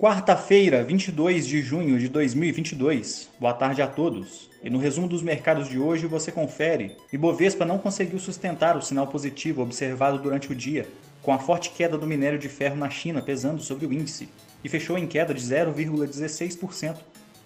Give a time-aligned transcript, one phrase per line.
[0.00, 3.30] Quarta-feira, 22 de junho de 2022.
[3.40, 4.48] Boa tarde a todos.
[4.62, 9.08] E no resumo dos mercados de hoje você confere: Ibovespa não conseguiu sustentar o sinal
[9.08, 10.88] positivo observado durante o dia,
[11.20, 14.28] com a forte queda do minério de ferro na China pesando sobre o índice,
[14.62, 16.98] e fechou em queda de 0,16%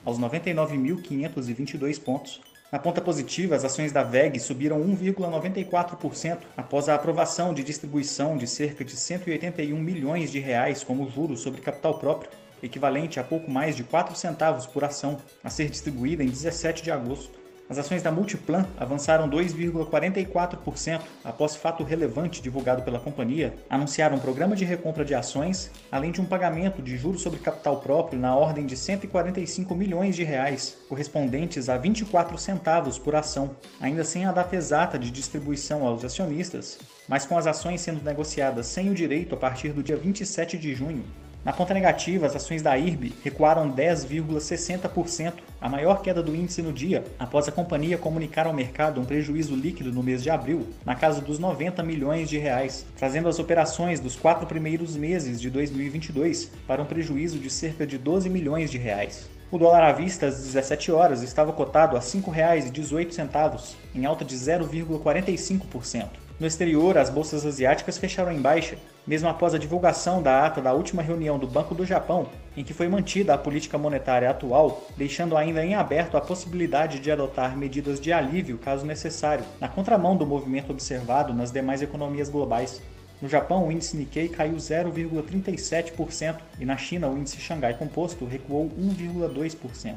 [0.05, 2.39] aos 99.522 pontos.
[2.73, 8.46] Na ponta positiva, as ações da VEG subiram 1,94% após a aprovação de distribuição de
[8.46, 12.30] cerca de 181 milhões de reais como juros sobre capital próprio
[12.62, 16.91] equivalente a pouco mais de 4 centavos por ação, a ser distribuída em 17 de
[16.91, 17.41] agosto.
[17.73, 24.55] As ações da Multiplan avançaram 2,44% após fato relevante divulgado pela companhia anunciar um programa
[24.55, 28.67] de recompra de ações, além de um pagamento de juros sobre capital próprio na ordem
[28.67, 34.55] de 145 milhões de reais, correspondentes a 24 centavos por ação, ainda sem a data
[34.55, 36.79] exata de distribuição aos acionistas,
[37.09, 40.75] mas com as ações sendo negociadas sem o direito a partir do dia 27 de
[40.75, 41.07] junho,
[41.45, 46.72] na ponta negativa, as ações da IRB recuaram 10,60%, a maior queda do índice no
[46.72, 50.94] dia, após a companhia comunicar ao mercado um prejuízo líquido no mês de abril, na
[50.94, 56.52] casa dos 90 milhões de reais, trazendo as operações dos quatro primeiros meses de 2022
[56.64, 59.28] para um prejuízo de cerca de 12 milhões de reais.
[59.50, 64.36] O dólar à vista às 17 horas estava cotado a R$ 5,18, em alta de
[64.36, 66.06] 0,45%.
[66.41, 70.72] No exterior, as bolsas asiáticas fecharam em baixa, mesmo após a divulgação da ata da
[70.72, 75.36] última reunião do Banco do Japão, em que foi mantida a política monetária atual, deixando
[75.36, 80.27] ainda em aberto a possibilidade de adotar medidas de alívio caso necessário, na contramão do
[80.27, 82.80] movimento observado nas demais economias globais.
[83.20, 88.70] No Japão, o índice Nikkei caiu 0,37% e na China, o índice Xangai Composto recuou
[88.70, 89.95] 1,2%.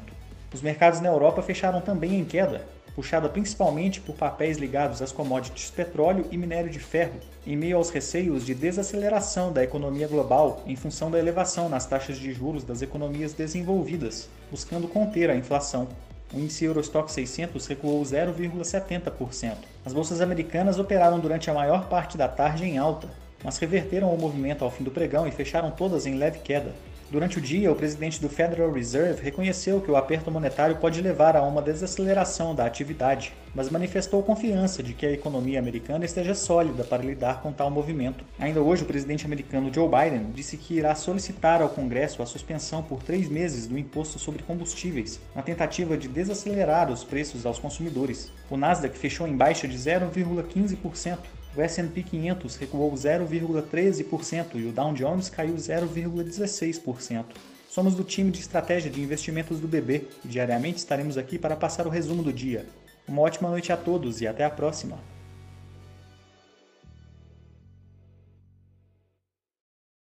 [0.54, 2.66] Os mercados na Europa fecharam também em queda,
[2.96, 7.90] puxada principalmente por papéis ligados às commodities petróleo e minério de ferro, em meio aos
[7.90, 12.82] receios de desaceleração da economia global em função da elevação nas taxas de juros das
[12.82, 15.90] economias desenvolvidas, buscando conter a inflação.
[16.34, 19.56] O índice Eurostock 600 recuou 0,70%.
[19.86, 23.08] As bolsas americanas operaram durante a maior parte da tarde em alta,
[23.44, 26.74] mas reverteram o movimento ao fim do pregão e fecharam todas em leve queda.
[27.16, 31.38] Durante o dia, o presidente do Federal Reserve reconheceu que o aperto monetário pode levar
[31.38, 36.84] a uma desaceleração da atividade, mas manifestou confiança de que a economia americana esteja sólida
[36.84, 38.26] para lidar com tal movimento.
[38.38, 42.84] Ainda hoje, o presidente americano Joe Biden disse que irá solicitar ao Congresso a suspensão
[42.84, 48.30] por três meses do imposto sobre combustíveis, na tentativa de desacelerar os preços aos consumidores.
[48.50, 51.20] O Nasdaq fechou em baixa de 0,15%,
[51.56, 57.26] o S&P 500 recuou 0,13% e o Dow Jones caiu 0,16%.
[57.70, 61.88] Somos do time de estratégia de investimentos do BB e diariamente estaremos aqui para passar
[61.88, 62.66] o resumo do dia.
[63.08, 65.15] Uma ótima noite a todos e até a próxima!